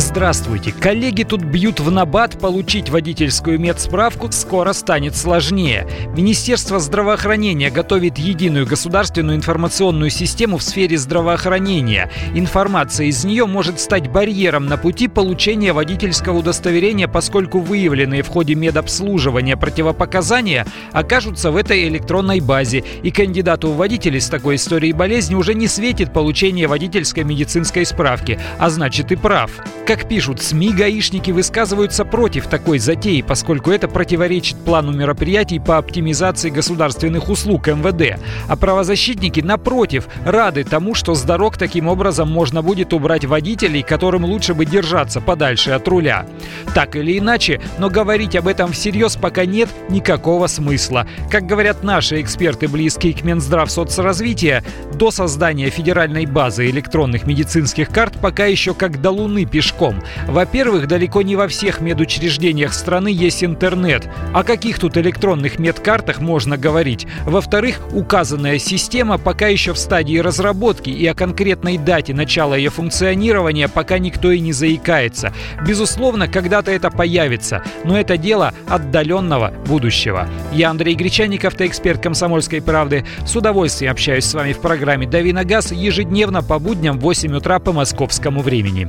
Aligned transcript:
Здравствуйте. 0.00 0.72
Коллеги 0.72 1.24
тут 1.24 1.42
бьют 1.42 1.78
в 1.78 1.90
набат, 1.90 2.38
получить 2.38 2.88
водительскую 2.88 3.60
медсправку 3.60 4.32
скоро 4.32 4.72
станет 4.72 5.14
сложнее. 5.14 5.86
Министерство 6.16 6.80
здравоохранения 6.80 7.70
готовит 7.70 8.16
единую 8.16 8.66
государственную 8.66 9.36
информационную 9.36 10.08
систему 10.08 10.56
в 10.56 10.62
сфере 10.62 10.96
здравоохранения. 10.96 12.10
Информация 12.34 13.08
из 13.08 13.24
нее 13.24 13.44
может 13.44 13.78
стать 13.78 14.08
барьером 14.08 14.66
на 14.66 14.78
пути 14.78 15.06
получения 15.06 15.74
водительского 15.74 16.38
удостоверения, 16.38 17.06
поскольку 17.06 17.60
выявленные 17.60 18.22
в 18.22 18.28
ходе 18.28 18.54
медобслуживания 18.54 19.58
противопоказания 19.58 20.66
окажутся 20.92 21.50
в 21.50 21.56
этой 21.56 21.86
электронной 21.88 22.40
базе, 22.40 22.82
и 23.02 23.10
кандидату 23.10 23.68
в 23.68 23.76
водители 23.76 24.18
с 24.18 24.30
такой 24.30 24.56
историей 24.56 24.94
болезни 24.94 25.34
уже 25.34 25.52
не 25.52 25.68
светит 25.68 26.14
получение 26.14 26.68
водительской 26.68 27.22
медицинской 27.22 27.84
справки, 27.84 28.40
а 28.58 28.70
значит 28.70 29.12
и 29.12 29.16
прав. 29.16 29.50
Как 29.90 30.06
пишут 30.06 30.40
СМИ, 30.40 30.72
гаишники 30.72 31.32
высказываются 31.32 32.04
против 32.04 32.46
такой 32.46 32.78
затеи, 32.78 33.22
поскольку 33.22 33.72
это 33.72 33.88
противоречит 33.88 34.56
плану 34.58 34.92
мероприятий 34.92 35.58
по 35.58 35.78
оптимизации 35.78 36.48
государственных 36.48 37.28
услуг 37.28 37.66
МВД. 37.66 38.22
А 38.46 38.54
правозащитники, 38.54 39.40
напротив, 39.40 40.06
рады 40.24 40.62
тому, 40.62 40.94
что 40.94 41.16
с 41.16 41.22
дорог 41.22 41.58
таким 41.58 41.88
образом 41.88 42.30
можно 42.30 42.62
будет 42.62 42.92
убрать 42.92 43.24
водителей, 43.24 43.82
которым 43.82 44.24
лучше 44.24 44.54
бы 44.54 44.64
держаться 44.64 45.20
подальше 45.20 45.72
от 45.72 45.88
руля. 45.88 46.24
Так 46.72 46.94
или 46.94 47.18
иначе, 47.18 47.60
но 47.78 47.90
говорить 47.90 48.36
об 48.36 48.46
этом 48.46 48.70
всерьез 48.70 49.16
пока 49.16 49.44
нет 49.44 49.70
никакого 49.88 50.46
смысла. 50.46 51.08
Как 51.32 51.46
говорят 51.46 51.82
наши 51.82 52.20
эксперты, 52.20 52.68
близкие 52.68 53.12
к 53.12 53.24
Минздрав 53.24 53.68
соцразвития, 53.68 54.62
до 54.94 55.10
создания 55.10 55.68
федеральной 55.68 56.26
базы 56.26 56.70
электронных 56.70 57.26
медицинских 57.26 57.88
карт 57.88 58.12
пока 58.20 58.44
еще 58.44 58.72
как 58.72 59.02
до 59.02 59.10
Луны 59.10 59.46
пешком 59.46 59.69
пешком. 59.70 60.02
Во-первых, 60.26 60.86
далеко 60.86 61.22
не 61.22 61.36
во 61.36 61.48
всех 61.48 61.80
медучреждениях 61.80 62.72
страны 62.72 63.08
есть 63.08 63.44
интернет. 63.44 64.08
О 64.34 64.42
каких 64.42 64.78
тут 64.78 64.96
электронных 64.96 65.58
медкартах 65.58 66.20
можно 66.20 66.56
говорить? 66.56 67.06
Во-вторых, 67.24 67.80
указанная 67.92 68.58
система 68.58 69.18
пока 69.18 69.48
еще 69.48 69.72
в 69.72 69.78
стадии 69.78 70.18
разработки 70.18 70.90
и 70.90 71.06
о 71.06 71.14
конкретной 71.14 71.78
дате 71.78 72.14
начала 72.14 72.54
ее 72.54 72.70
функционирования 72.70 73.68
пока 73.68 73.98
никто 73.98 74.32
и 74.32 74.40
не 74.40 74.52
заикается. 74.52 75.32
Безусловно, 75.66 76.28
когда-то 76.28 76.70
это 76.70 76.90
появится, 76.90 77.62
но 77.84 77.98
это 77.98 78.16
дело 78.16 78.52
отдаленного 78.68 79.52
будущего. 79.66 80.28
Я 80.52 80.70
Андрей 80.70 80.94
Гречаник, 80.94 81.44
автоэксперт 81.44 82.02
«Комсомольской 82.02 82.60
правды». 82.60 83.04
С 83.26 83.36
удовольствием 83.36 83.92
общаюсь 83.92 84.24
с 84.24 84.34
вами 84.34 84.52
в 84.52 84.60
программе 84.60 85.06
«Дави 85.06 85.32
на 85.32 85.44
газ» 85.44 85.72
ежедневно 85.72 86.42
по 86.42 86.58
будням 86.58 86.98
в 86.98 87.02
8 87.02 87.36
утра 87.36 87.58
по 87.58 87.72
московскому 87.72 88.42
времени. 88.42 88.88